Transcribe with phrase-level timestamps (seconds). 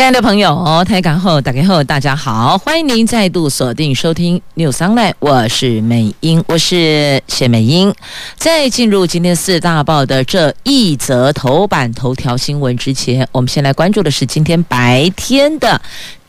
[0.00, 7.94] 亲爱的朋友，台港后打开后，大家好，欢迎您再度锁定收听 New Sunlight 我是美英，我是谢美英。
[8.34, 15.78] 在进入今天四大报的这一则头版头条新闻之前，我们先来关注的是今天白天的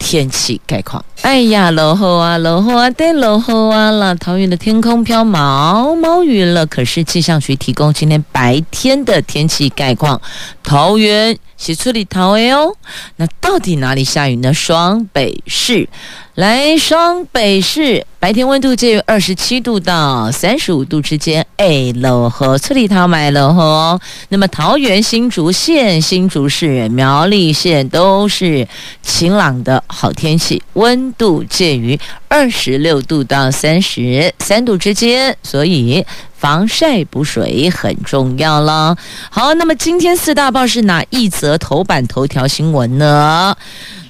[0.01, 1.05] 天气概况。
[1.21, 4.15] 哎呀，落雨啊，落雨啊，对落雨啊了！
[4.15, 6.65] 桃园的天空飘毛毛雨了。
[6.65, 10.19] 可是气象局提供今天白天的天气概况，
[10.63, 11.37] 桃园。
[11.63, 12.75] 是出里头的哦，
[13.17, 14.51] 那到底哪里下雨呢？
[14.51, 15.87] 双北市，
[16.35, 21.45] 来双北市，白天温度介于二十七度到三十五度之间。
[21.57, 23.99] 哎，落雨出里头买落雨哦。
[24.29, 28.65] 那么桃园新竹县、新竹市、苗栗县都是
[29.03, 36.05] 晴朗的好天气，温度介于二十六度到三十三度之间，所以。
[36.41, 38.97] 防晒补水很重要了。
[39.29, 43.55] 好，那么今天四大报是哪一则头版头条新闻呢？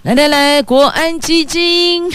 [0.04, 2.12] 来来来，国安基金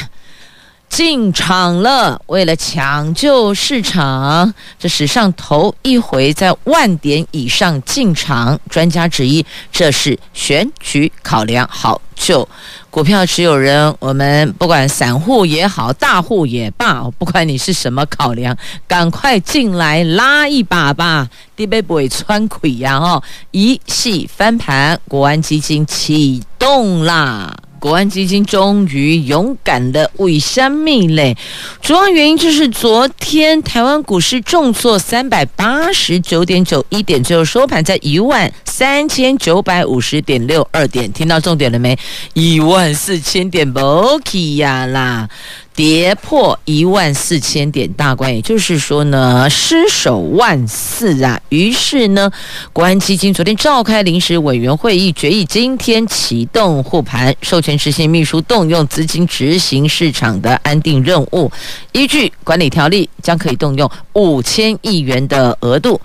[0.89, 8.59] 进场了，为了抢救市场，这史上头一回在万点以上进场。
[8.69, 12.49] 专家质疑这是选举考量，好救。
[12.91, 18.57] 股票持有人，我们不管散户也好，大户也罢，不管你是什么考量，
[18.89, 21.29] 赶快进来拉一把吧！
[21.55, 22.97] 地杯不会穿溃呀！
[22.97, 27.55] 哦，一系翻盘，国安基金启动啦！
[27.87, 31.37] 国安基金终于勇敢的为山命嘞？
[31.81, 41.13] 主要原因就是昨天台湾股市重挫三百八十九点九一点，最后收盘在一万三千九百五十点六二点。
[41.13, 41.97] 听到重点了没？
[42.35, 45.29] 一万四千点不起呀啦！
[45.77, 51.39] 跌破一万四千点大关，也就是说呢，失守万四啊。
[51.51, 52.33] 于是呢，
[52.73, 61.53] 国安基金昨天召开临时委员会议，决议今天启动护盘，授权执行秘书动用资金执行市场的安定任务。
[61.93, 66.01] 依据管理条例，将可以动用五千亿元的额度。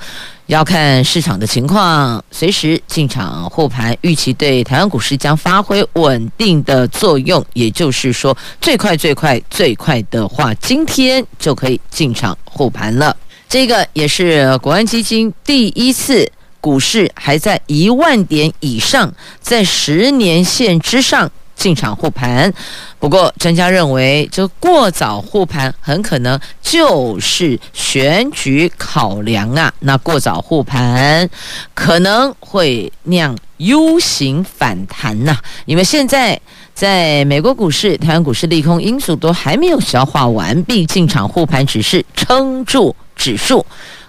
[0.48, 7.44] 要看市场的情况，随时进场护盘，预期对台湾股市将发挥稳定的作用。
[7.54, 13.16] 也就是说，最快最快最快的话，今天就可以进场护盘了。
[13.48, 21.32] 这个也是国安基金第一次股市还在一万点以上，在十年线之上。
[21.62, 22.52] 进场护盘，
[22.98, 29.72] 不过专家认为，这过早护盘很可能就是选举考量啊。
[29.82, 31.30] 那过早护盘
[31.76, 36.42] 可能会酿 U 型反弹呐、啊，因为现在
[36.74, 43.64] 在美国股市、台湾股市利空因素都还没有消化完毕，进场护盘只是撑住指数。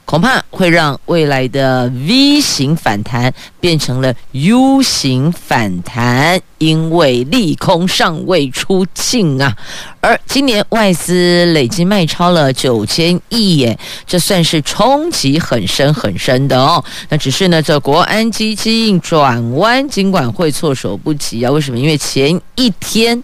[0.05, 9.57] 恐怕会让未来的 V 型反弹变成了 U 型反弹，因为利空尚未出尽啊。
[10.03, 16.85] 而今年外资累计卖超了九千亿耶，这算是冲击很深很深的哦。
[17.09, 21.51] 那只是呢，这国安基金转弯，尽管会措手不及啊。
[21.51, 21.79] 为什么？
[21.79, 23.23] 因为前一天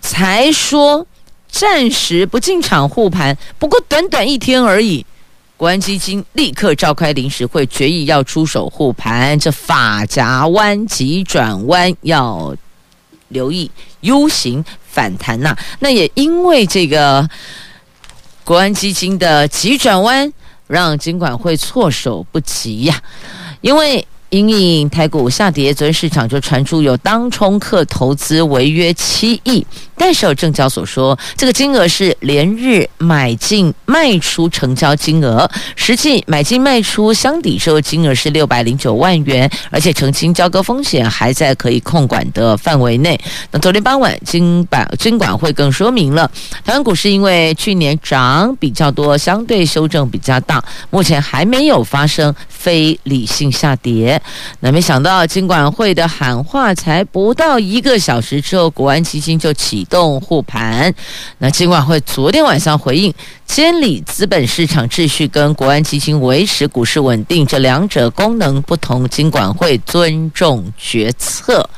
[0.00, 1.06] 才说
[1.50, 5.04] 暂时不进场护盘，不过短短一天而已。
[5.56, 9.38] 国安基金立刻召开临时会，决议要出手护盘。
[9.38, 12.54] 这法夹弯急转弯要
[13.28, 13.70] 留意
[14.00, 17.28] U 型反弹呐、那也因为这个
[18.44, 20.32] 国安基金的急转弯，
[20.66, 23.00] 让金管会措手不及呀、
[23.60, 29.64] 因为因应台股下跌，昨天市场就传出有当冲客投资违约七亿。
[29.96, 43.18] 但是有证交所说，这个金额是连日买进卖出成交金额，实际买进卖出相抵之后金额是六百零九万元，而且澄清交割风险还在可以控管的范围内。
[43.52, 46.28] 那昨天傍晚，金管金管会更说明了，
[46.64, 54.20] 台湾股市因为去年涨比较多，相对修正比较大，目前还没有发生非理性下跌。
[54.60, 59.84] 那没想到金管会的喊话才不到一个小时之后，国安基金就启。
[59.94, 60.92] 动护盘，
[61.38, 63.14] 那金管会昨天晚上回应，
[63.46, 71.68] 监理资本市场秩序跟国安基金维持股市稳定这两者功能不同，金管会尊重决策，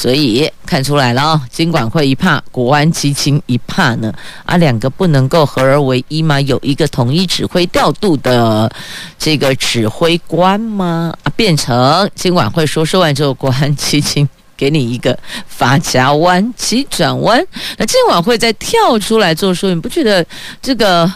[0.00, 4.10] 所以看出来了哦，金管会一怕，国安基金一怕呢，
[4.46, 6.40] 啊，两个不能够合而为一吗？
[6.40, 8.72] 有一个统一指挥调度的
[9.18, 11.14] 这个指挥官吗？
[11.22, 14.26] 啊，变成金管会说说完之后，国安基金
[14.56, 17.46] 给你一个发夹弯、急转弯，
[17.76, 20.24] 那金管会再跳出来做说，你不觉得
[20.62, 21.12] 这个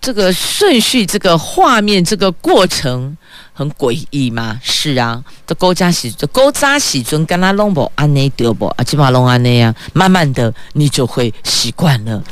[0.00, 3.16] 这个顺序、这个画面、这个过程？
[3.54, 4.60] 很诡异吗？
[4.62, 12.22] 是啊，这勾扎喜，这勾扎喜尊跟他弄不安内丢不啊，起码弄安内样，慢慢的你就会习惯了。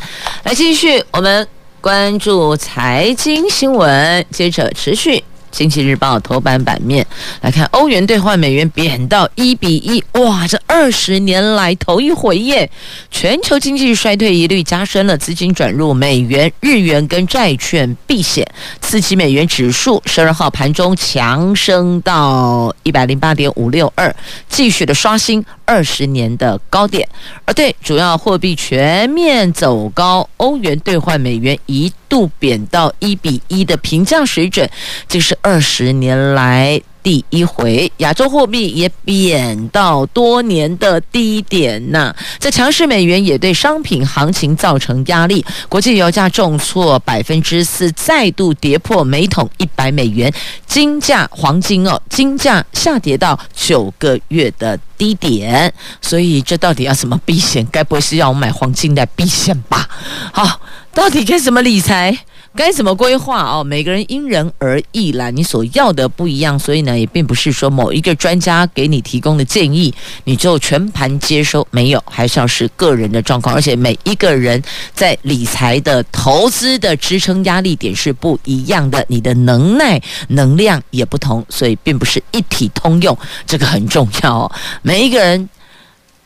[0.43, 1.47] 来继续，我们
[1.81, 5.25] 关注财经新闻，接着持续。
[5.53, 7.07] 经济日报头版版面
[7.43, 12.69] 来看，欧元兑换美元贬到一比一，哇，这二十年来头一回耶！
[13.11, 18.45] 全球经济衰退疑虑加深了，资金转入美元、日元跟债券避险，
[18.81, 24.15] 刺激美元指数十二号盘中强升到一百零八点五六二，
[24.49, 27.09] 继续的刷新二十年的高点。
[27.47, 34.69] 而对主要货币全面走高，欧元兑换美元一度贬到一比一的平价水准，
[35.09, 37.91] 这是二十年来第一回。
[37.99, 42.15] 亚洲货币也贬到多年的低点呐。
[42.39, 50.33] 这强势美元也对商品行情造成压力，国际油价重挫百分之四，再度跌破每桶一百美元。
[50.67, 55.73] 金价黄金哦，金价下跌到九个月的低点。
[56.01, 57.67] 所以这到底要怎么避险？
[57.71, 59.89] 该不会是要我买黄金来避险吧？
[60.33, 60.61] 好。
[60.95, 62.15] 到底该怎么理财？
[62.55, 63.65] 该怎么规划哦？
[63.65, 69.93] 每个人因人而异啦，你所要的不一样，所以呢，也并不是说某一个专家给你提供的建议，
[70.25, 71.67] 你就全盘接收。
[71.71, 74.63] 没有，还是要是个人的状况，而且每一个人
[74.95, 83.17] 在理财的投资的支撑压力点是不一样的，你的能耐能量也不同，所以并不是一体通用，
[83.47, 84.53] 这个很重要哦。
[84.83, 85.49] 每一个人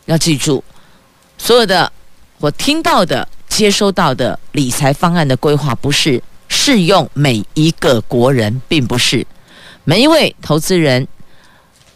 [0.06, 0.64] 要记住，
[1.38, 1.92] 所有的
[2.38, 3.28] 我听到的。
[3.56, 9.26] 接收到的理财方案的规划不是适用每一个国人，并不是
[9.84, 11.08] 每一位投资人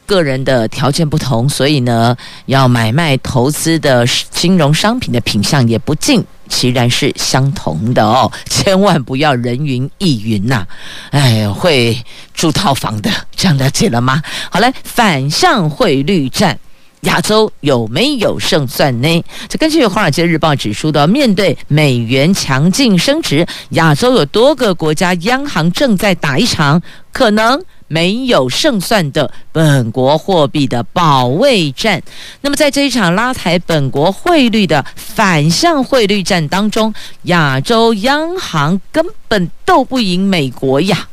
[0.07, 2.17] 个人的条件不同，所以呢，
[2.47, 10.67] 要买卖投资的金融商品的品相也不尽其然是相同的哦， 千万不要人云亦云呐，
[11.11, 12.03] 哎，会
[12.33, 14.23] 住套房的，这样了解了吗？
[14.51, 16.59] 好来，反向汇率战。
[17.03, 19.25] 亚洲有没有胜算呢？
[19.49, 32.03] 这根据《华尔街日报》指出的，面对美元强劲升值，亚洲有多个国家央行正在打一场可能没有胜算的本国货币的保卫战。
[32.43, 36.93] 那么，在这一场拉抬本国汇率的反向汇率战当中，
[37.23, 41.09] 亚洲央行根本斗不赢美国呀。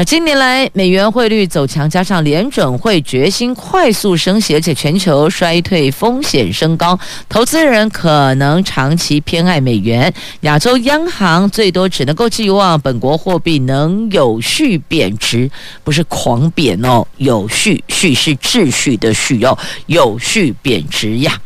[0.00, 6.98] 那近年来美元汇率走强，加上联准会决心快速升息，而且全球衰退风险升高，
[7.28, 10.10] 投资人可能长期偏爱美元。
[10.40, 15.50] 亚洲央行最多只能够寄望本国货币能有序贬值，
[15.84, 21.38] 不是狂贬哦，有序，序是秩序的序哦，有序贬值呀。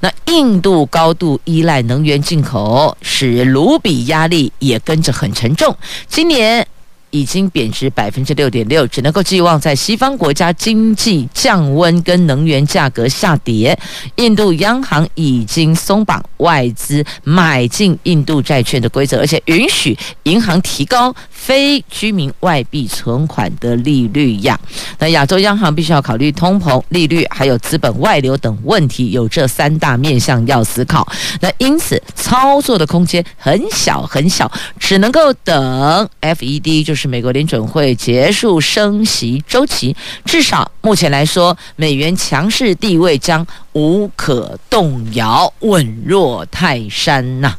[0.00, 5.74] 那印度高度依赖能源进口，使卢比压力也跟着很沉重。
[6.06, 6.66] 今年。
[7.12, 13.78] 已经贬值百分之六点六，只能够寄望在西方国家经济降温跟能源价格下跌。
[14.16, 24.58] 印度央行已经松绑外资买进印度债券的规则，而且允许银行提高非居民外币存款的利率呀。
[24.98, 31.06] 那亚洲央行必须要考虑通膨、利率还有资本外流等问题，有这三大面向要思考。
[31.42, 37.01] 那因此操作的空间很小很小，只能够等 FED 就是。
[37.02, 47.56] 是美国联准会结束升息周期，至少目前来说，美元强势地位将无可动摇，稳若泰山呐、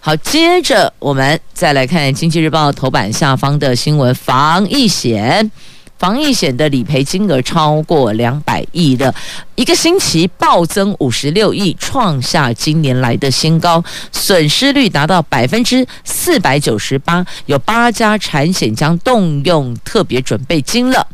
[0.00, 5.48] 好，接着我们再来看《经济日报》头版下方的新闻：防疫险。
[5.98, 9.14] 防疫险的理赔金额超过两百亿的，
[9.54, 13.82] 一个星期暴增五十六亿，创下今年来的新高，
[14.12, 21.06] 损失率达到百分之四百九十八，有八家产险将动用特别准备金了。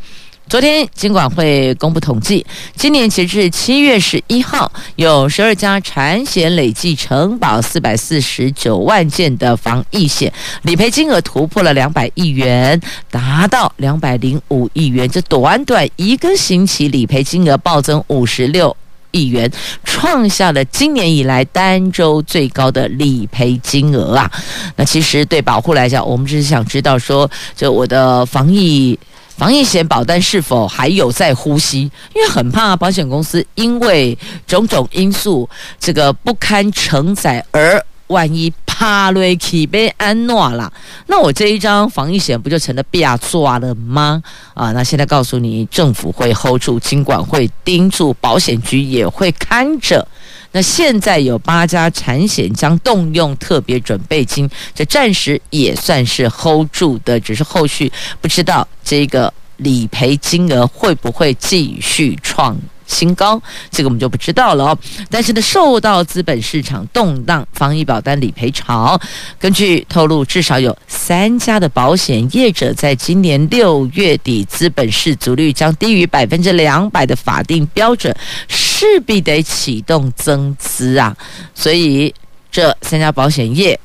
[0.51, 12.81] 昨天，金管会公布统计，今年截至七月十一号，有十二家产险累计承保四百四十九万件的防疫险，理赔金额突破了两百亿元，
[13.13, 15.09] 达到两百零五亿元。
[15.09, 18.77] 这短短一个星期，理赔金额暴增五十六
[19.13, 19.49] 亿元，
[19.85, 24.29] 创下了今年以来单周最高的理赔金额啊！
[24.75, 28.99] 那其实对保户来讲，我们只是想知道说，就我的防疫。
[29.41, 31.91] 防疫险保单是否还有在呼吸？
[32.15, 37.83] 因为很怕保险公司因为种种因素，这个不堪承载而。
[38.09, 40.73] 万一帕瑞奇被安诺了，
[41.07, 44.21] 那我这一张防疫险不就成了变抓了吗？
[44.53, 50.05] 啊，那现在告诉你，政府会 hold 住，金管会盯住，保险局也会看着。
[50.53, 57.91] 那现在有八家产险将动用特别准备金，这暂时也算是 hold 住的，只是后续
[58.21, 62.59] 不知道这个理赔金额会不会继续创。
[62.91, 64.79] 新高，这个我们就不知道了哦。
[65.09, 69.01] 但是呢，受到资本市场动荡、防疫保单理赔潮，
[69.39, 78.15] 根据透露，至少有三家的保险业者在今年六月底资本市足率将低于百分之两百的法定标准，
[78.49, 81.17] 势必得启动增资啊。
[81.55, 82.13] 所以
[82.51, 83.79] 这三家保险业。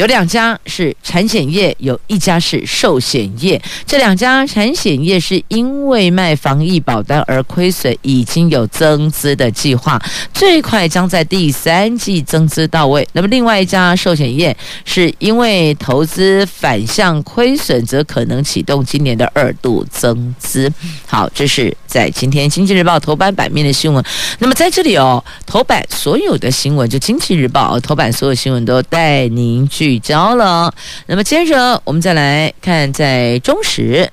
[0.00, 3.60] 有两家是产险业，有一家是寿险业。
[3.84, 10.00] 这两家产险业是因为卖防疫保单而亏损，已经有增资的计划，
[10.32, 13.06] 最快将在第三季增资到位。
[13.12, 20.72] 那么另外一家寿险业是因为投资反向亏损，则可能启动今年的二度增资。
[21.06, 24.02] 好，这是在今天《经济日报》头版版面的新闻。
[24.38, 29.68] 那么在这里哦，头版所有的新闻，就《经济日报》头版所有新闻都带您。
[29.68, 30.72] 聚焦了，
[31.06, 34.10] 那么接着我们再来看，在中时，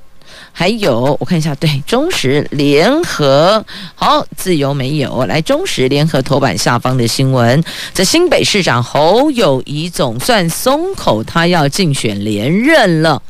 [0.53, 3.65] 还有我看一下，对，中时联合，
[3.95, 7.61] 好，自由没有，来中时联合头版下方的新闻，
[7.93, 13.21] 这新北市长侯友谊总算松口，他要竞选连任了。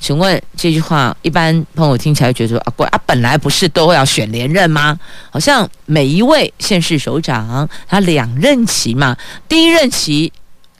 [0.00, 4.98] 请问这句话，一般朋友听起来觉得说啊，怪啊，本来不是都要选连任吗？
[5.30, 9.16] 好像每一位县市首长他两任期嘛，
[9.48, 10.32] 第一任期。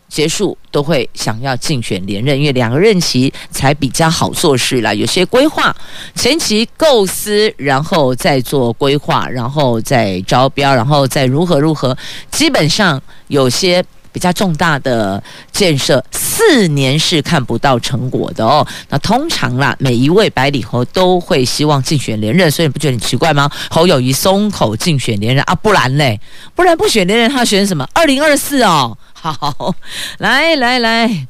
[0.09, 4.95] 结束都会想要竞选连任，因为两个任期才比较好做事啦。
[4.95, 5.75] 有些规划
[6.15, 11.95] 前期构思，然后再做规划，然后再招标，然后再如何如何。
[12.31, 13.85] 基本上有些
[14.17, 18.67] 比较重大的建设，四年是看不到成果的哦。
[18.89, 23.51] 那通常啦，每一位百里侯都会希望竞选连任，所以你不觉得很奇怪吗？
[23.69, 26.19] 侯友谊松口竞选连任啊，不然嘞，
[26.55, 27.87] 不然不选连任，他选什么？
[27.93, 28.97] 二零二四哦。
[29.13, 29.75] 好，
[30.17, 31.27] 来来来，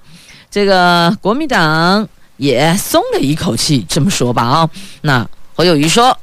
[0.49, 6.17] 这个国民党也松了一口气，这么说吧啊、哦，那侯友谊说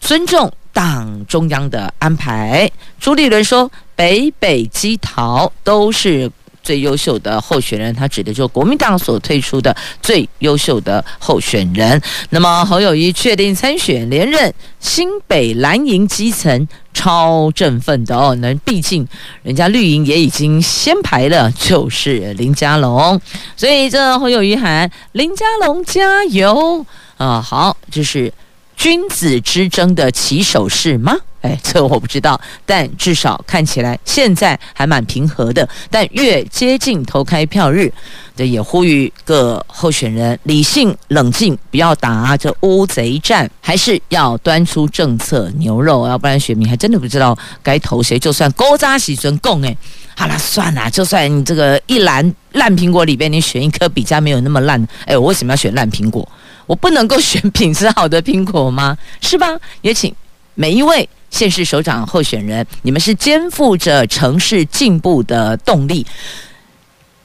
[0.00, 6.30] 尊重党中央的安排，朱立伦说北北基桃都是。
[6.62, 12.00] 最优秀的候选人，他指的就是国民党所推出的最优秀的候选人。
[12.28, 18.34] 那么侯友谊确定参选连任，新北蓝营基层超振奋的哦。
[18.36, 19.08] 那毕竟
[19.42, 23.18] 人家绿营也已经先排了，就是林佳龙，
[23.56, 26.84] 所以这侯友谊喊林佳龙加油
[27.16, 27.40] 啊！
[27.40, 28.30] 好，这是
[28.76, 31.16] 君子之争的起手式吗？
[31.42, 35.66] 哎，这我不知道，但至少看起来现在还蛮平和的。
[35.90, 37.90] 但越接近投开票日，
[38.36, 48.18] 这也呼吁各候选人理性冷静，不要打这乌贼战，还是要端出政策牛肉，要不然选民还真的不知道该投谁。
[48.18, 49.74] 就算勾扎喜尊共哎，
[50.14, 56.28] 好了算了，就算你这个一篮烂苹果里边，你选一颗比较没有那么烂，哎，我为什么要选烂苹果？
[56.66, 58.96] 我不能够选品质好的苹果吗？
[59.22, 59.46] 是吧？
[59.80, 60.14] 也请
[60.54, 61.08] 每一位。
[61.30, 66.06] 县市首长候选人，你们是肩负着城市进步的动力，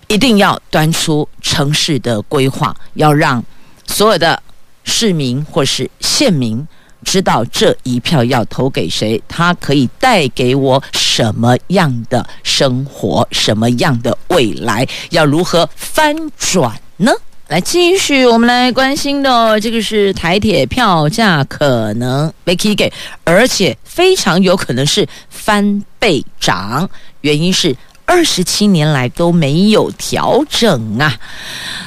[0.08, 3.44] 一定要端出城市的规划，要让
[3.88, 4.42] 所有的
[4.84, 6.66] 市民或是县民
[7.04, 17.12] 知道这一票要投给谁，他可以带给我什么样的生活，什么样的未来，要如何翻转呢？
[17.48, 22.92] 来继续，我们来关心的这个是台铁票价可能被起给，
[23.24, 26.90] 而且非常有可能是翻倍涨，
[27.22, 27.76] 原因是。
[28.06, 31.18] 二十七年来都没有调整啊！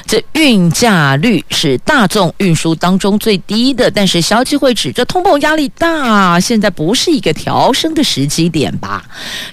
[0.06, 9.04] 这运价率是大众运输当中最低的，但是消基会指这通膨压力大，现在不是一个调升的时机点吧？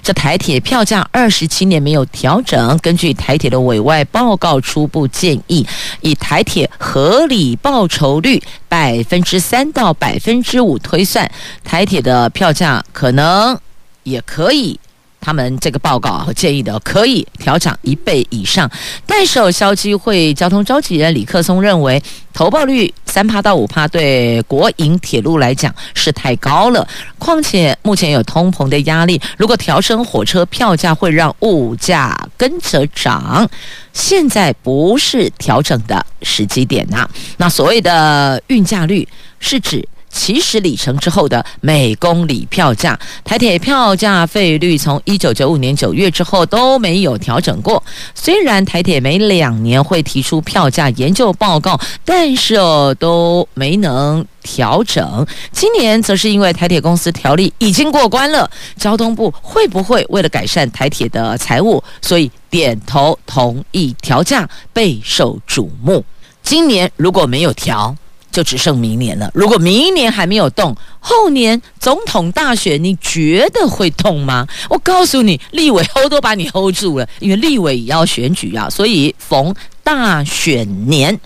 [0.02, 5.66] 这台铁票价二十七年没有调整，根据台铁的委外报告初步建议，
[6.00, 11.30] 以台铁合理报酬率百分之三到百分之五推算，
[11.62, 13.58] 台铁的票价可能
[14.02, 14.80] 也可以。
[15.20, 18.70] 他们这个报告和建议的可以调涨一倍以上。
[19.06, 22.00] 代守消基会交通召集人李克松认为，
[22.32, 26.86] 投报率三趴到五趴对国营铁路来讲是太高了。
[27.18, 33.48] 况且目前有通膨的压力，如果调升火车票价会让物价跟着涨。
[33.92, 37.08] 现在不是调整的时机点呐。
[37.38, 39.08] 那所谓的运价率
[39.40, 39.86] 是指。
[40.16, 47.80] 起始里程之后的每公里票价，台铁票价费率从一九九五年九月之后都没有调整过。
[48.14, 55.26] 虽然台铁每两年会提出票价研究报告，但是哦都没能调整。
[55.52, 66.02] 今年则是因为台铁公司条例已经过关了，交通部会不会为了改善台铁的财务，所以点头同意调价，备受瞩目。
[66.42, 67.94] 今年如果没有调，
[68.36, 69.30] 就只剩明年了。
[69.32, 74.46] 如果明年还没有动，后年总统大选，你觉得会动吗？
[74.68, 78.68] 我告诉你，立委 hold 都把你 hold 住了，因为立委也要选举啊。
[78.68, 81.18] 所以逢大选年，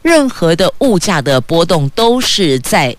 [0.00, 2.96] 任何的物价的波动都是在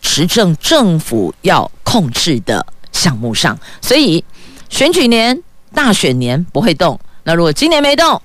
[0.00, 3.58] 执政政府要控制的项目上。
[3.82, 4.24] 所以
[4.68, 5.42] 选举年、
[5.74, 6.96] 大选年不会动。
[7.24, 8.22] 那如果今年没动，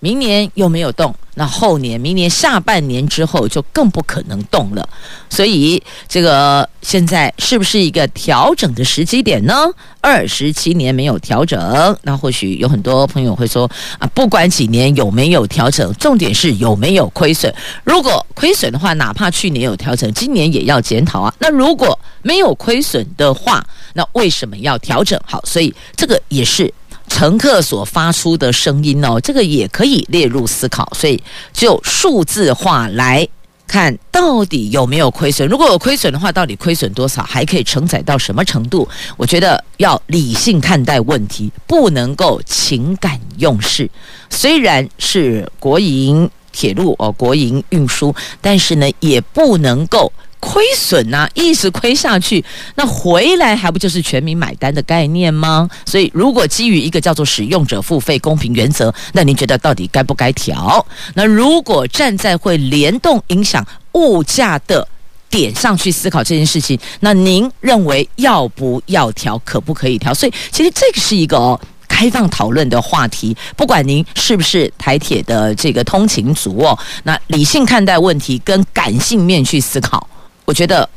[0.00, 1.14] 明年又没有动。
[1.38, 4.88] 那后年、明年下半年之后就更不可能动了，
[5.28, 9.54] 所以这个现在是不是一个调整的时机点呢？
[10.00, 17.52] 二十七年没有调整，那或许有很多朋友会说啊，不管几年有没有调整，重点是有没有亏损。
[17.84, 21.34] 如果亏损的话，哪怕去年有调整，今年也要检讨啊。
[21.38, 23.62] 那如果没有亏损的话，
[23.92, 25.20] 那为什么要调整？
[25.26, 26.72] 好，所以这个也是。
[27.08, 31.22] 乘客所发出的声音哦，这个也可以列入思考，所以
[31.52, 33.26] 就数字化来
[33.66, 35.48] 看，到底有没有亏损？
[35.48, 37.22] 如果有亏损的话，到底亏损多少？
[37.22, 38.88] 还可以承载到什么程度？
[39.16, 43.90] 我觉得要理性看待问题，不能够情感用事。
[44.28, 50.12] 虽然是国营铁路哦，国营运输，但是呢，也不能够。
[50.46, 52.42] 亏损呐、一直亏下去，
[52.76, 55.68] 那回来还不就是全民买单的概念吗？
[55.84, 60.86] 所以，如果基于一个叫做使用者付费公平原则，那您觉得到底该不该调？
[61.14, 64.86] 那如果站在会联动影响物价的
[65.28, 69.36] 点上去思考这件事情，那您认为要不要调？
[69.44, 70.14] 可不可以调？
[70.14, 73.36] 所以，其实这个是一个哦开放讨论的话题。
[73.56, 80.08] 不管您是不是台铁的这个通勤族哦，那理性看待问题，跟感性面去思考。
[80.46, 80.88] 我觉得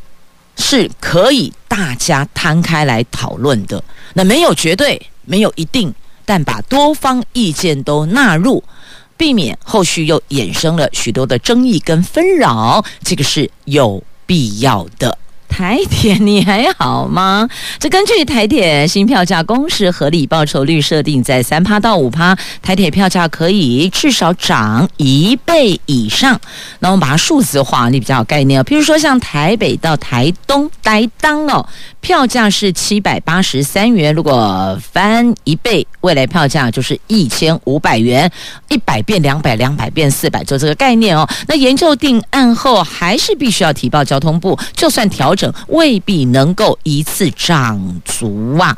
[0.55, 5.93] 是可以大家摊开来讨论的，那没有绝对，没有一定，
[6.25, 8.63] 但把多方意见都纳入，
[9.17, 15.17] 避免后续又衍生了许多的争议跟纷扰，这个是有必要的。
[15.49, 17.49] 台铁你还好吗？
[17.79, 26.39] 这根据台铁新票价公式，合理报酬率设定在三趴到五趴，台铁票价可以至少涨一倍以上。
[26.79, 28.63] 那我们把它数字化，你比较有概念。
[28.63, 31.67] 比如说像台北到台东、台当哦，
[31.99, 38.31] 票价是七百八十三元，如果翻一倍，未来票价就是一千五百元，
[38.69, 41.27] 一百变两百，两百变四百，就这个概念哦。
[41.47, 45.53] 那研究定案后，还是必须要提报交通部，就算调整。
[45.69, 48.77] 未必能够一次涨足啊。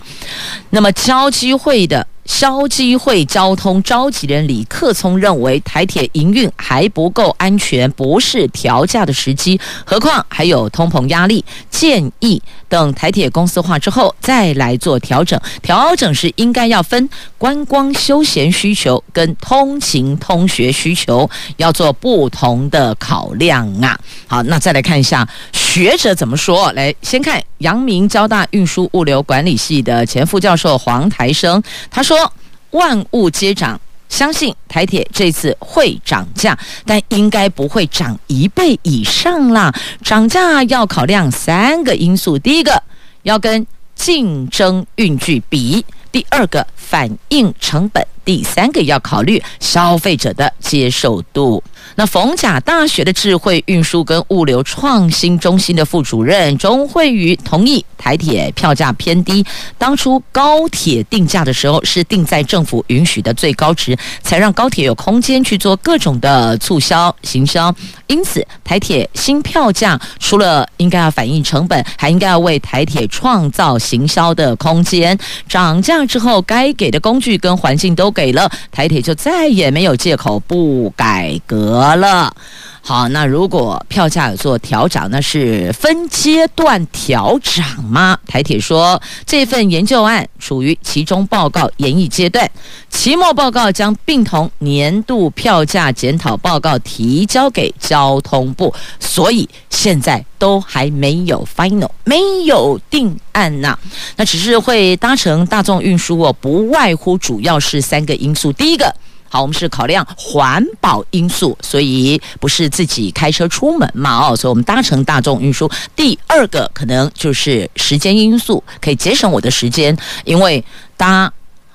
[0.70, 9.60] 那么交机会的消基会交通召集人李克聪认为，台铁营运还不够安全，不是调价的时机。
[9.84, 15.40] 何况还有通膨压力，建议等台铁公司化之后再来做调整。
[15.62, 24.00] 调整是应该要分观光休闲需求跟通勤通学需求，要做不同的考量啊。
[24.28, 25.28] 好，那再来看一下。
[25.74, 26.70] 学者怎么说？
[26.74, 32.30] 来，先看阳明交大运输物流管理系的前副教授黄台生，他说
[32.72, 33.80] ：“万物皆涨，
[34.10, 39.74] 相信台铁这次会涨价，但应该不会涨一倍以上啦。
[40.04, 42.84] 涨价要考量三个因素：第一个，
[43.24, 45.82] 要跟竞争运具比；
[46.12, 51.64] 第二个，反映成本；第三个，要考虑消费者的接受度。”
[51.96, 59.46] 那逢甲大学的智慧运输跟物流创新中心的副主任钟慧瑜同意，台铁票价偏低。
[59.78, 67.74] 当初高铁定价的时候是定在政府允许的最高值，才让高铁有空间去做各种的促销行销。
[68.08, 75.18] 因此，台铁新票价除了应该要反映成本，还应该要为台铁创造行销的空间。
[75.48, 81.81] 涨价之后，该给的工具跟环境都给了，台铁就再也没有借口不改革。
[81.82, 82.36] 得了。
[82.84, 88.18] 好，那如果票价有做调涨，那是分阶段调涨吗？
[88.26, 92.50] 台铁说，这份研究案处于其中报告研议阶段，
[92.90, 103.78] 期末报告将并同年度票价检讨报告提交给交通部，所以现在都还没有 final，没有定案呐、
[104.16, 108.92] 那只是会搭乘大众运输哦，不外乎主要是三个因素，第一个。
[109.32, 114.28] 好，我们是考量环保因素，所以不是自己开车出门嘛？
[114.28, 115.72] 哦，所以我们搭乘大众运输。
[115.96, 120.62] 第二个可能就是时间因素，可以节省我的时间，因为
[120.98, 121.32] 搭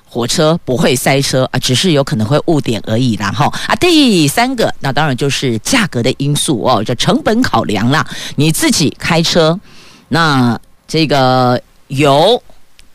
[0.07, 3.31] 火车不会塞车啊，只是有可能会误点而已啦。
[3.31, 8.05] 哈啊，第三个那当然就是价格的因素哦，这成本考量啦。
[8.35, 9.59] 你自己开车，
[10.09, 12.39] 那这个油。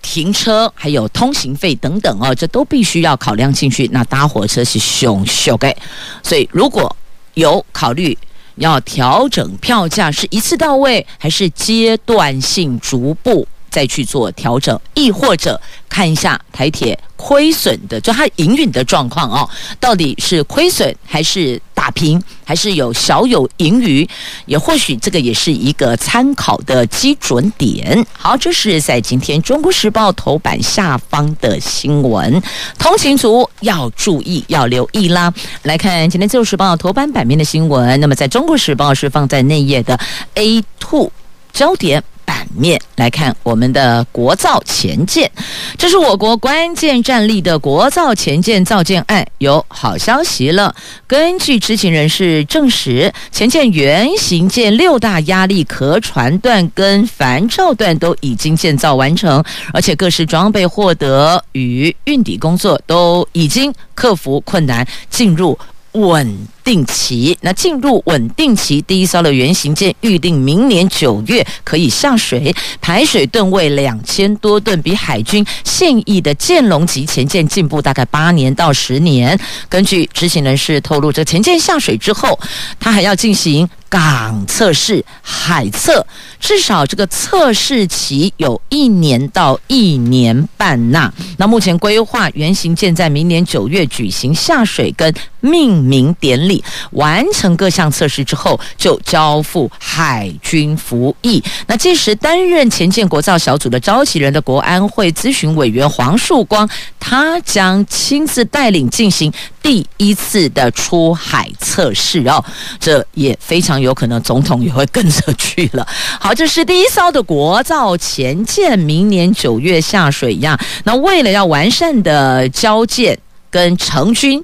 [0.03, 3.89] 停车还有通行费等等哦，这都必须要考量进去。
[3.93, 5.75] 那搭火车是熊熊的，
[6.23, 6.95] 所以如果
[7.35, 8.17] 有考虑
[8.57, 13.47] 要调整票价，是一次到位，还是阶段性逐步？
[13.73, 15.59] 再去做调整，亦或者
[15.89, 19.49] 看一下台铁亏损的，就它营运的状况哦，
[19.81, 24.07] 到底是亏损还是打平，还是有小有盈余，
[24.45, 28.07] 也或许这个也是一个参考的基准点。
[28.13, 32.43] 好，这是在今天《中国时报》头版下方的新闻，
[32.79, 35.33] 通勤族要注意，要留意啦。
[35.63, 39.99] 来看今天《自由时报》头版版面的新闻，那么在《中国时报》是放在内页的
[40.35, 41.11] A two
[41.55, 42.03] 焦点。
[42.33, 45.31] 版面来看，我们的国造前舰，
[45.77, 50.75] 这是我国关键战力的国造前舰造舰案，有好消息了。
[51.07, 65.59] 根据知情人士证实，前舰原型舰六大压力壳船段跟帆罩段都已经建造完成，而且各式装备获得与运抵工作都已经克服困难，进入
[65.93, 79.39] 稳定期，那进入稳定期，第一艘的原型舰预定明年九月可以下水，排水吨位两千多吨，比海军现役的剑龙级前舰进步大概八年到十年。
[79.69, 82.39] 根据知情人士透露，这前舰下水之后，
[82.81, 86.07] 它还要进行港测试、海测，
[86.41, 91.13] 至少这个测试期有一年到一年半呐。
[91.37, 96.52] 那目前规划原型舰在明年九月举行下水跟命名典礼。
[96.91, 101.43] 完成各项测试之后，就交付海军服役。
[101.69, 112.45] 那届时担任前舰国造小组的召集人的国安会咨询委员黄树光，他将亲自带领进行第一次的出海测试哦。
[112.81, 115.87] 这也非常有可能总统也会跟着去了。
[116.19, 120.59] 好，这是第一艘的国造前舰，明年九月下水呀。
[120.85, 123.19] 那为了要完善的交舰
[123.51, 124.43] 跟成军，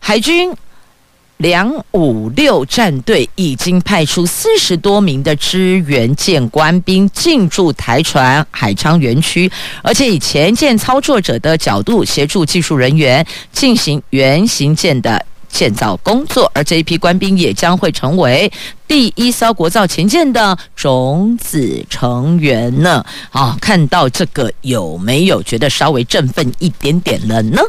[0.00, 0.52] 海军。
[1.38, 9.50] 两五六战队已经派出四十多名的支援舰官兵进驻台船海昌园区，
[9.82, 18.50] 而且以前舰操作者的角度协助技术人员进行原型舰的建造工作，而这一批官兵也将会成为
[18.86, 23.04] 第一艘国造潜舰的种子成员呢。
[23.30, 27.62] 好，看到这个有没有觉得稍微振奋一点点了呢？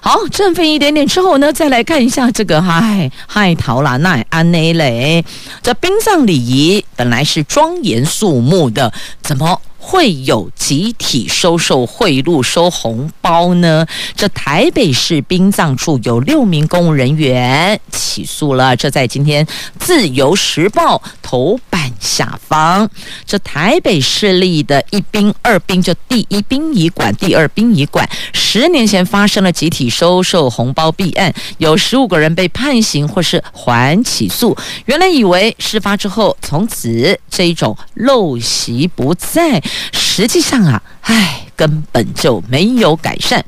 [0.00, 5.24] 好，振奋一点点之后呢，再来看一下这个嗨嗨陶拉奈安内雷，
[5.62, 9.60] 这殡葬礼仪本来是庄严肃穆的，怎么？
[9.88, 13.86] 会有集体收受贿赂、收红包呢？
[14.16, 18.74] 这台北市殡葬处有六名公务人员起诉了。
[18.74, 19.46] 这在今天
[19.78, 22.90] 《自由时报》头版下方。
[23.24, 34.56] 这台北市立的一殡、二殡，就第一殡仪馆、第二殡仪馆，十年前发生了集体收受红包弊案，有十五个人被判刑或是缓起诉。
[34.86, 39.62] 原来以为事发之后，从此这一种陋习不再。
[39.92, 43.44] 实际上啊，唉，根本就没有改善。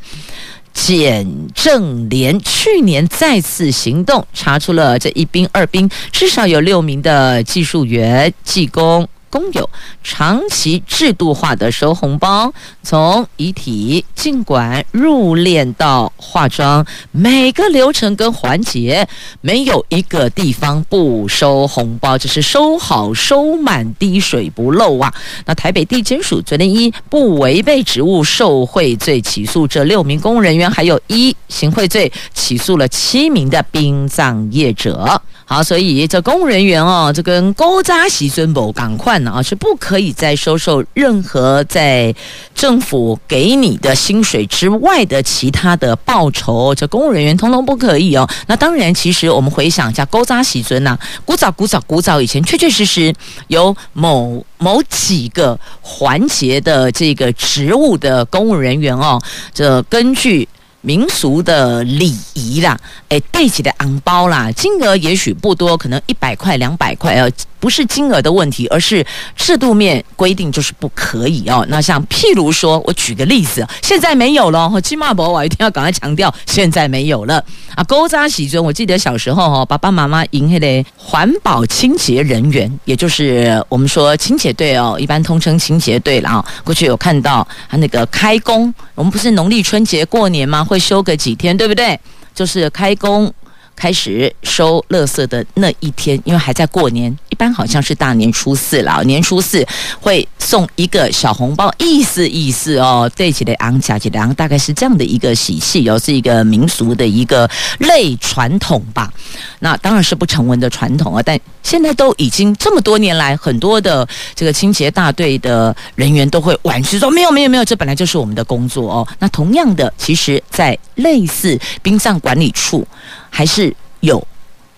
[0.73, 9.09] 检政连去年再次行动，查出了这一兵、二兵至少有六名的技术员、技工。
[9.31, 9.69] 工友
[10.03, 19.07] 长期制度化的收红包，从遗体进馆入殓到化妆，每个流程跟环节
[19.41, 25.13] 没有一个地方不收红包，只是收好收满，滴水不漏啊！
[25.47, 35.21] 那台北地检署昨天一不违背职务受贿罪起诉这六名公务人员，还有一行贿罪起诉了七名的殡葬业者。
[35.51, 42.15] 好，所以这公务人员哦，这跟勾扎喜尊某港宽呢啊，是不可以再收受任何在
[42.55, 46.75] 政府给你的薪水之外的其他的报酬。
[46.75, 48.29] 这公务人员通通不可以哦。
[48.47, 53.11] 那当然，其实我们回想一下，勾扎喜尊呐，古早古早古早以前，确确实实
[53.47, 59.19] 有某某几个环节的这个职务的公务人员哦，
[59.55, 60.47] 这根据。
[60.81, 67.31] 民俗的礼仪啦，哎，带起的红包啦，金额也许不多，可能一百块、两百块呃。
[67.61, 69.05] 不是金额的问题，而是
[69.37, 71.65] 制度面规定就是不可以哦。
[71.69, 74.69] 那像譬如说，我举个例子，现在没有了。
[74.83, 77.43] 金马博，我一定要赶快强调，现在没有了
[77.75, 77.83] 啊。
[77.85, 86.45] 勾扎喜尊，我记得小时候哈，爸爸妈妈迎黑的环保清洁人员，也就是我们说清洁队哦，一般通称清洁队了啊。
[86.65, 90.63] 过去有看到他那个开工，我们不是农历春节过年吗？
[90.63, 91.99] 会休个几天，对不对？
[92.35, 93.33] 就是开工。
[93.79, 99.03] 开始收垃圾的那一天，因为还在过年，一般好像是大年初四了。
[99.05, 99.65] 年初四
[100.01, 109.13] 会送一个小红包，意思意思哦，对起来昂加起来昂，大概是这样的一个喜气哦，是一个民俗的一个类传统吧。
[109.61, 119.07] 那当然是不成文的传统啊，但现在都已经这么多年来，很多的这个清洁大队的人员都会婉拒说没有没有没有，这本来就是我们的工作哦。
[119.21, 122.85] 那同样的，其实在类似殡葬管理处。
[123.31, 124.27] 还是有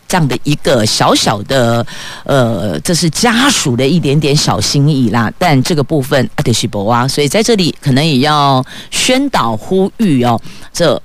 [0.08, 1.86] 这样的一个小小的，
[2.24, 5.32] 呃，这是家属的一点点小心意啦。
[5.38, 10.40] 但这个部分阿德西伯啊，所以在这里可能也要宣导呼吁哦。
[10.72, 11.00] 这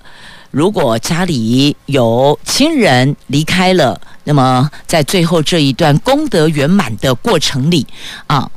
[0.51, 7.85] 如果家里有亲人离开了，那么在最后这一段功德圆满的过程里
[8.27, 8.49] 啊，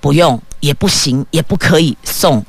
[0.00, 2.44] 不用也不行，也不可以送。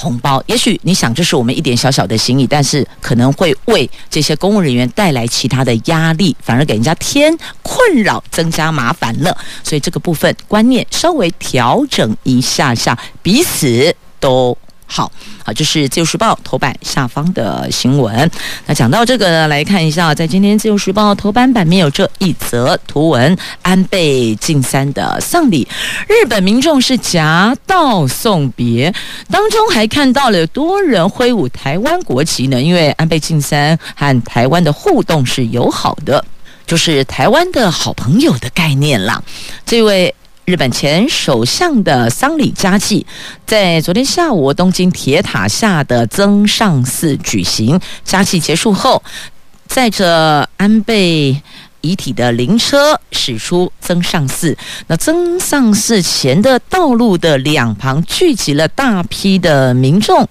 [0.00, 9.36] 红包，也许你想这是我们一点小小的心意，但是可能会为这些公务人员带来其他的压力，反而给人家添困扰，增加麻烦了。
[9.64, 14.56] 所以这个部分观念稍微调整一下下，彼此都。
[14.90, 15.12] 好
[15.44, 18.28] 好，就是《自由时报》头版下方的新闻。
[18.64, 25.68] 那讲到这个呢，来看一下，在今天《自由时报》头版版面有这一则图文：安倍晋三的丧礼，
[26.08, 28.92] 日本民众是夹道送别，
[29.30, 32.60] 当中还看到了多人挥舞台湾国旗呢。
[32.60, 36.24] 因为安倍晋三和台湾的互动是友好的，
[36.66, 39.22] 就是台湾的好朋友的概念啦。
[39.66, 40.14] 这位。
[40.48, 43.04] 日本前首相的丧礼佳祭，
[43.44, 47.78] 在昨天下午东京铁塔下的增上寺举行。
[48.02, 49.02] 佳祭结束后，
[49.66, 51.38] 载着安倍
[51.82, 54.56] 遗体的灵车驶出增上寺。
[54.86, 60.26] 那增上寺前的道路的两旁聚集了大批的民众，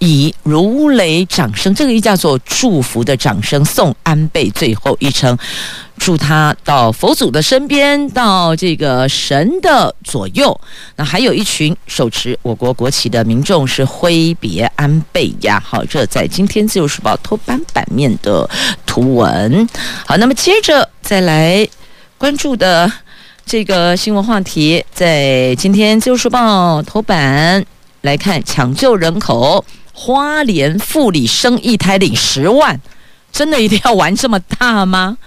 [0.00, 5.38] 以如雷掌声，这个一叫做祝福的掌声，送安倍最后一程。
[6.00, 10.58] 祝他到佛祖的身边，到这个神的左右。
[10.96, 15.62] 那还有一群手持我国国旗的民众是挥别安倍呀。
[15.62, 18.48] 好，这在今天自由时报头版版面的
[18.86, 19.68] 图文。
[20.06, 21.68] 好，那么接着再来
[22.16, 22.90] 关注的
[23.44, 27.62] 这个新闻话题，在今天自由时报头版
[28.00, 32.80] 来看，抢救人口，花莲妇女生一胎领十万，
[33.30, 35.18] 真的一定要玩这么大吗？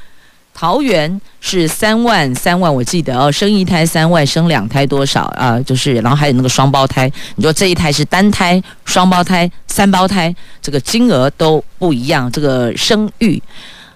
[0.54, 5.60] 桃园是三万三万，我记得哦，生一胎三万，生两胎多少啊？
[5.62, 12.32] 就是，然后还有那个双胞胎，你说这一胎是单胎、双胞胎、三胞胎，这个金额都不一样。
[12.32, 13.42] 这个生育，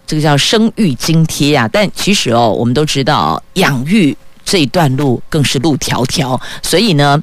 [0.06, 1.70] 这个叫生育津贴啊。
[1.72, 7.22] 但其实哦，我们都知道，养育这一段路更是路迢迢，所以呢。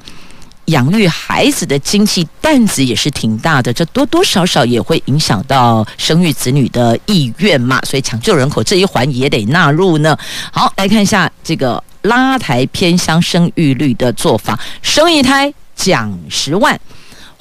[0.65, 10.17] 养育孩子的经济担子也是挺大的，这多多少少也会影响到生育子女的意愿嘛，所以抢救人口这一环也得纳入呢。
[10.51, 16.79] 好，来看一下这个拉抬偏乡生育率的做法，生一胎奖十万。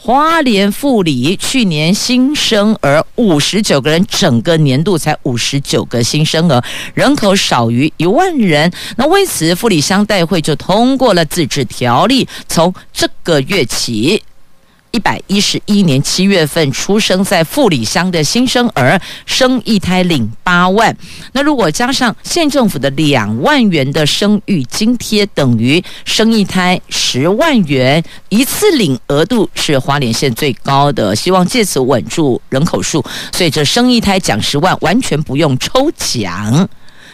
[0.06, 6.62] 花莲富里去年新生儿五十九个人，整个年度才五十九个新生儿，
[6.92, 8.70] 人口少于一万人。
[8.98, 14.22] 那为此，富里乡代会就通过了自治条例，从这个月起。
[14.94, 20.96] 一百一十一年七月份出生在富里乡的新生儿，生一胎领八万。
[21.32, 31.16] 那如果加上县政府的两万元的生育津贴，等于生一胎十万元，一次领额度是花莲县最高的。
[31.16, 36.68] 希望借此稳住人口数，所以这生一胎奖十万，完全不用抽奖。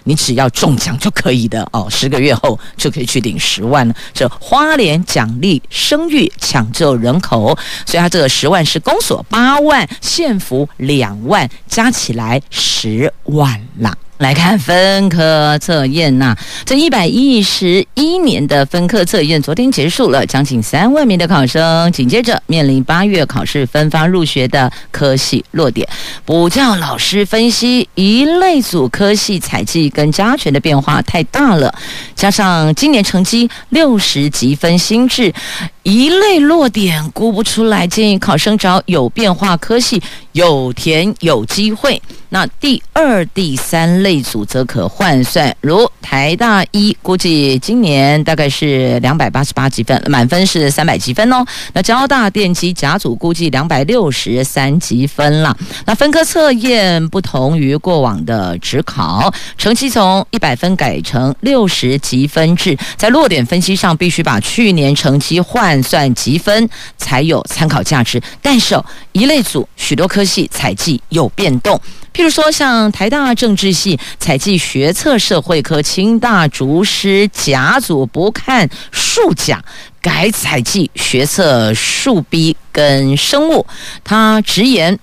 [0.04, 3.94] 你只要中奖就可以的哦，十个月后就可以去领十万了。
[4.12, 13.96] 这花莲奖励生育抢救人口，所以它这个十万是公所八万，县府两万，加起来十万啦。
[14.20, 25.88] 来看分科测验呐，这一百一十一年的分科测验昨天结束了，将近三万名的考生紧接着面临八月考试分发入学的科系落点。
[26.26, 31.74] 补教老师分析，一类组科系采集跟加权的变化太大了，
[32.14, 35.32] 加上今年成绩六十级分新制，
[35.82, 42.00] 一类落点估不出来，建议考生找有变化科系，有填有机会。
[42.32, 51.44] 那第二、第三类组则可换算，如台大一估计今年大概是两百八十八积分，满分是三百积分哦。
[51.72, 55.56] 那交大电机甲组估计两百六十三积分了。
[55.86, 68.22] 那分科测验不同于过往的指考，成绩从一百分改成六十积分制，在落点分析上必须把去年成绩换算积分才有参考价值。
[68.40, 71.78] 但是哦，一类组许多科系采计有变动。
[72.12, 79.62] 譬如说，像台大政治系采计学测社会科，清大竹师甲组不看数甲，
[80.02, 83.64] 改采计学测数 B 跟生物。
[84.02, 84.98] 他直言，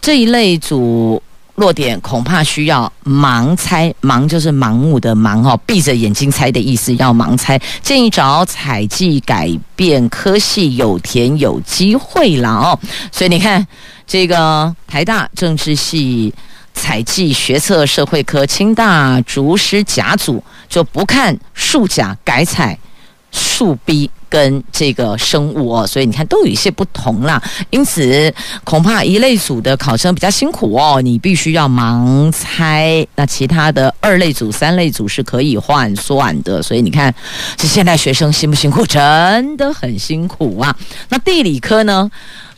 [0.00, 1.22] 这一类组
[1.58, 7.60] 落点恐怕需要盲猜，盲就是盲目的盲哦，闭着眼睛猜的意思，要盲猜。
[7.82, 12.78] 建议找采计改变科系有田有机会了哦。
[13.12, 13.64] 所以你看。
[14.10, 16.32] 这个台大政治系
[16.72, 22.78] 采计学测社会科，清大竹师甲组就不看数甲，改采
[23.58, 27.42] 数 B 跟这个生物哦，所以你看都有一些不同啦。
[27.70, 33.04] 因此恐怕一类组的考生比较辛苦哦，你必须要盲猜。
[33.16, 36.62] 那其他的二类组、三类组是可以换算的。
[36.62, 37.12] 所以你看，
[37.56, 38.86] 这现在学生辛不辛苦？
[38.86, 40.76] 真的很辛苦啊。
[41.08, 42.08] 那地理科呢？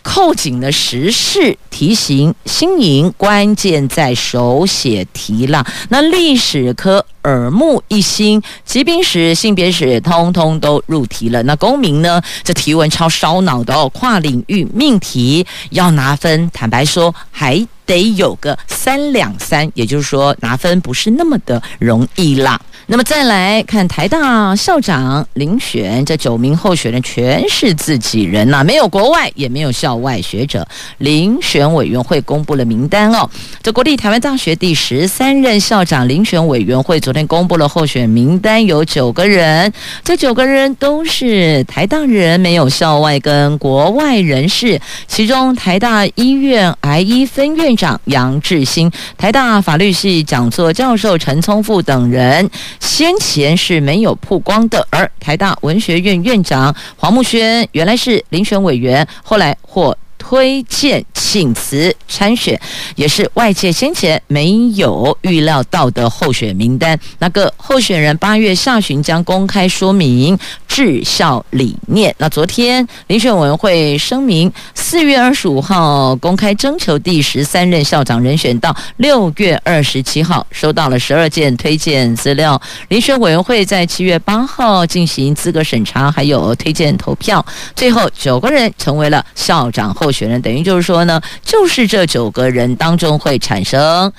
[0.02, 5.62] 扣紧的时事题型新颖，关键在手写题了。
[5.90, 11.42] 那历史科耳目一新，疾病史、性别史通通都入题了。
[11.44, 12.20] 那公民呢？
[12.42, 22.60] 这提问超烧脑的哦，跨领域命题要拿分，坦白说还得有个三两三，也就是说拿分不是那么的容易啦。
[22.92, 30.66] 那么再来看台大校长遴选，这九名候选人全是自己人呐、没有国外，也没有校外学者。
[30.98, 33.30] 遴选委员会公布了名单哦，
[33.62, 39.72] 这国立台湾大学第十三任校长遴选委员会昨天公布了候选名单，有九个人，
[40.02, 44.80] 这九个人都是台大人，没有校外跟国外人士。
[45.06, 52.50] 其中台大医院癌医分院长杨志新，台大法律系讲座教授陈聪富等人。
[52.80, 62.60] 先前是没有曝光的，而台大文学院院长黄木轩原来是遴选委员，后来获推荐请辞参选，
[62.94, 66.96] 也是外界先前没有预料到的候选名单。
[67.18, 72.14] 那个候选人八月下旬将公开说明治校理念。
[72.18, 82.60] 那昨天遴选委员会声明，四月二十五号公开征求第十三任校长人选，到六月二十七号收到了十二件推荐资料。
[82.90, 90.40] 遴选委员会在七月八号进行资格审查，还有推荐投票，最后九个人成为了校长候选人。
[90.42, 94.12] 等于就是说呢，就是这九个人当中会产生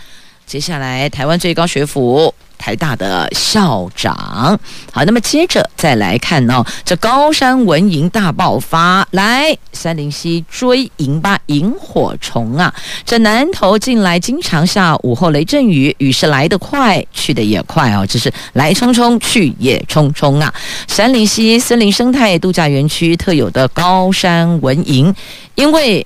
[0.46, 2.34] 接下来台湾最高学府。
[2.62, 4.16] 台大的校长，
[4.94, 12.72] 好，那么接着再来看哦，这高山蚊蝇大爆发，来杉林溪追萤吧，萤火虫啊！
[13.04, 20.54] 这南投近来经常下午后雷阵雨，雨是来得快，去得也快哦，只是来匆匆，去也匆匆啊！
[20.88, 25.12] 杉林溪森林生态度假园区特有的高山蚊蝇，
[25.56, 26.06] 因为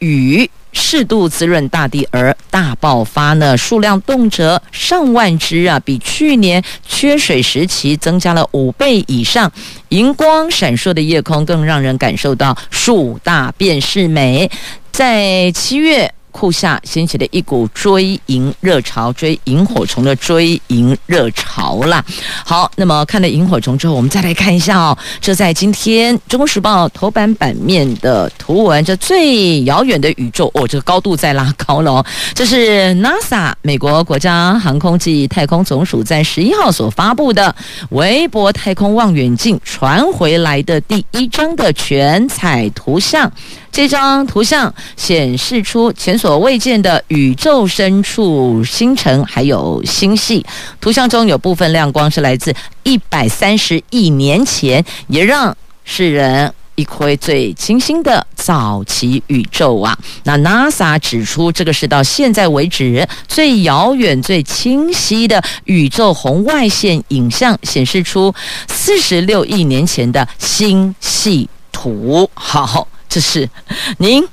[0.00, 0.50] 雨。
[0.74, 9.50] 适度滋润大地而大爆发呢，数量动辄上万只啊，比去年缺水时期增加了五倍以上。
[9.88, 14.50] 荧光闪烁的夜空更让人感受到树大便是美。
[14.92, 16.12] 在七月。
[16.34, 22.04] 库下掀起了一股追蝇热潮，追萤火虫的追蝇热潮啦。
[22.44, 24.98] 好，那么看了萤火虫之后，我们再来看一下哦。
[25.20, 32.06] 这在今天《中国时报》头版版面的图文，这最遥远的宇宙哦，这个高度再拉高了哦。
[32.34, 37.54] 这是 NASA 美国国家航空暨太空总署在十一号所发布的
[37.90, 43.30] 韦伯太空望远镜传回来的第一张的全彩图像。
[43.74, 50.46] 这张图像显示出前所未见的宇宙深处星辰还有星系。
[50.80, 59.98] 图像中有部分亮光是来自一百三十亿年前，也让世人一窥最清新的早期宇宙啊！
[60.22, 68.32] 那 NASA 指出，这个是到现在为止最遥远、最清晰的宇宙红外线影像，显示出
[68.68, 72.30] 四十六亿年前的星系图。
[72.34, 73.48] 好，这是
[73.98, 74.26] 您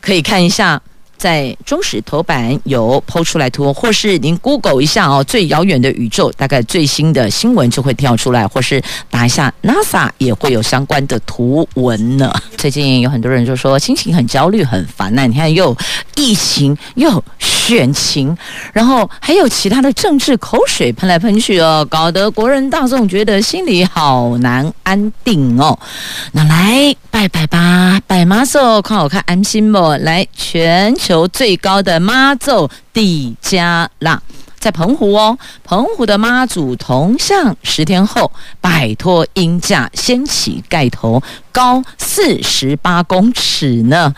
[0.00, 0.80] 可以看一下。
[1.22, 12.32] 在中时头版有抛出来图，或是您 Google 一下哦，最遥远的宇宙，大概最新的新闻就会跳出来，或是打一下 NASA 也会有相关的图文呢。
[12.58, 15.76] 最近有很多人就说心情很焦虑、很烦呐，你看又
[16.16, 18.36] 疫情又选情，
[18.72, 25.78] 然后还有其他的政治口水喷来喷去哦，搞得国人大众觉得心里好难安定哦。
[26.32, 29.78] 那来拜拜吧，拜妈祖，看我看安心不？
[30.00, 31.11] 来全球。
[31.12, 34.18] 求最高的妈祖底加啦，
[34.58, 38.32] 在澎湖哦，澎湖的妈祖铜像十天后
[38.62, 41.22] 摆脱阴架，掀起盖头。
[41.52, 44.12] 高四十八公尺呢！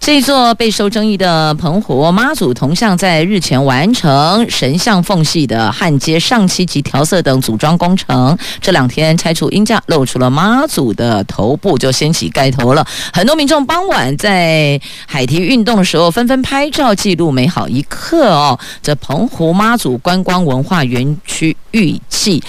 [0.00, 8.38] 这座备受争议的澎湖妈祖铜像在日前完成神像缝隙的焊接、上漆及调色等组装工程。
[8.60, 12.86] 这两天拆除鹰架，露出了妈祖的头部，就掀起盖头了。
[13.12, 18.58] 很多民众傍晚在海堤运动的时候，纷纷拍照记录美好一刻哦。
[18.80, 22.42] 这澎湖妈祖观光文化园区预计。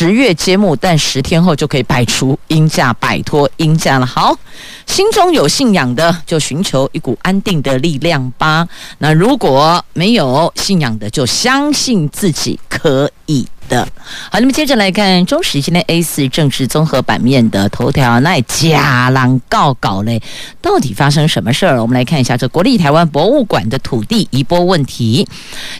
[0.00, 4.06] 十月揭幕，但十天后就可以摆出鹰架，摆脱鹰架了。
[4.06, 4.34] 好，
[4.86, 8.66] 心中有信仰的就寻求一股安定的力量吧。
[8.96, 13.46] 那如果没有信仰的，就相信自己可以。
[13.70, 13.88] 的
[14.30, 20.20] 好，那么接着来看中时今天 A 四政治综合版面的头条，那假狼告搞嘞，
[20.60, 21.80] 到底发生什么事儿？
[21.80, 25.26] 我们来看一下这国立台湾博物馆的土地移拨问题。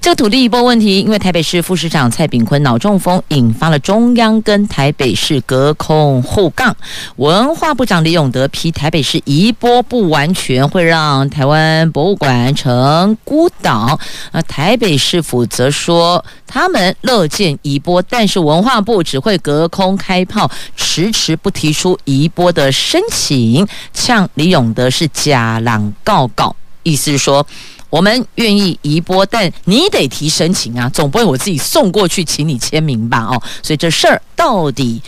[0.01, 6.74] 这个土地移拨问题，因为台北市副市长蔡炳坤脑中风，引发了中央跟台北市隔空互杠。
[7.16, 13.99] 文化部长李永德批台北市移拨不完全，会让台湾博物馆成孤岛。
[14.30, 17.80] 而台北市府则说，他们乐见移。
[18.09, 27.47] 但是文化部只会隔空开炮，迟迟不提出移拨的申请，呛李永德是假狼告告，意思是说
[27.89, 33.26] 我们愿意移拨，但你得提申请啊，总不会我自己送过去请你签名吧？
[33.31, 35.03] 哦，所以这事儿到底。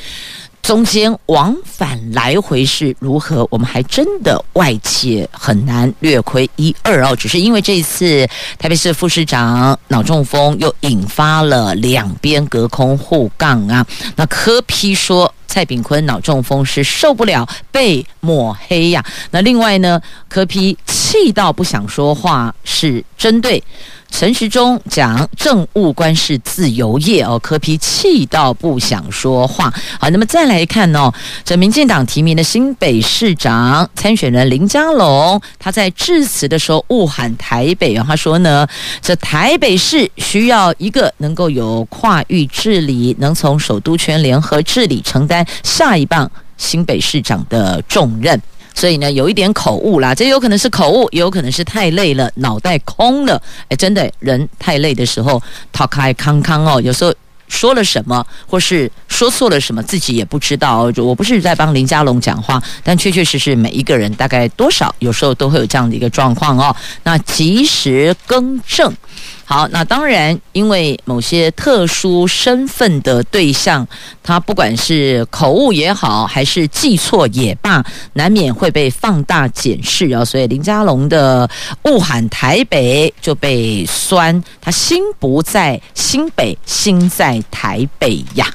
[0.62, 3.46] 中间往返来回是如何？
[3.50, 7.16] 我们还真的外界很难略窥一二哦。
[7.16, 8.24] 只是因为这一次
[8.58, 13.84] 台北市副市长脑中风，又引发了两边隔空互杠啊。
[14.14, 19.04] 那柯批说蔡炳坤脑中风是受不了被抹黑呀。
[19.32, 20.00] 那另外呢，
[20.30, 23.62] 柯批气到不想说话，是针对。
[24.14, 29.72] 陈时中讲政务官是自由业哦，柯批气到不想说话。
[29.98, 31.10] 好，那么再来看哦，
[31.42, 38.66] 这民进党提名的新北市长参选人林佳龙，他在致辞的时候误喊台北哦，他说呢，
[39.00, 48.40] 这台北市需要一个能够有跨域治理，能从首都圈联合治理，承担下一棒新北市长的重任。
[48.74, 53.40] 所以呢，有一点口误啦，这有可能是口误，也有可能是太累了，脑袋空了。
[53.68, 55.40] 哎，真的，人太累的时候，
[55.70, 57.14] 逃开康康哦，有时候
[57.48, 60.90] 说了什么，或是说错了什么，自己也不知道。
[60.96, 66.74] 我不是在帮林佳龙讲话，但确确实实每一个人大概多少，有时候都会有这样的一个状况哦。
[67.02, 68.90] 那及时更正。
[69.52, 73.86] 好，那当然，因为某些特殊身份的对象，
[74.22, 77.84] 他不管是口误也好，还是记错也罢，
[78.14, 80.24] 难免会被放大检视啊。
[80.24, 81.46] 所以林佳龙的
[81.84, 88.46] 误喊台北就被酸，他心不在新北，心在台北呀。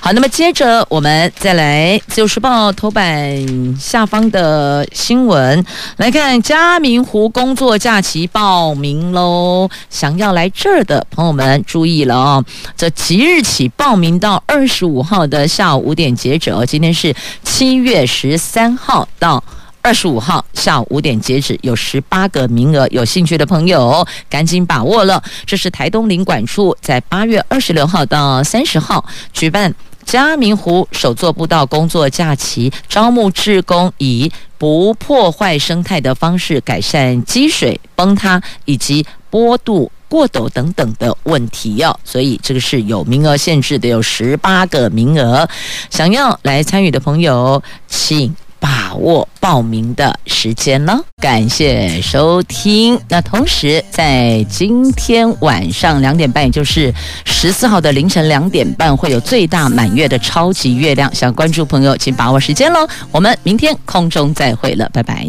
[0.00, 5.64] 好，那么接着我们再来《自由时报》头版下方的新闻
[5.98, 10.39] 来看，嘉明湖工作假期报名喽，想要来。
[10.40, 12.42] 来这儿的朋友们注意了哦，
[12.74, 16.64] 这即日起报名到二十五号的下午五点截止哦。
[16.64, 17.14] 今天是
[17.44, 19.44] 七月十三号到
[19.82, 25.22] 二十五号下午五点截止，有十八个名额，有兴趣的朋友赶紧把握了。
[25.44, 29.74] 这是台东领馆处在八月二十六号到三十号举办
[30.06, 39.92] 嘉明湖首座步道工作假期，招募志工，以不破坏生态的方式改善积水崩塌以及坡度。
[40.10, 45.48] 过陡等等的问题哦，所以这个是有名额限制的，有十八个名额，
[45.88, 50.98] 想要来参与的朋友，请把握报名的时间了。
[51.22, 53.00] 感谢收听。
[53.08, 56.92] 那同时在今天晚上两点半，也就是
[57.24, 61.14] 十四号的凌晨两点半，会有最大满月的超级月亮。
[61.14, 62.86] 想关注朋友，请把握时间喽。
[63.10, 65.26] 我们明天空中再会了，拜拜。